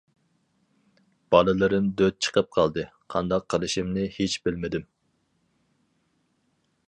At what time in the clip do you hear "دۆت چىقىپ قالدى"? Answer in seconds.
2.01-2.85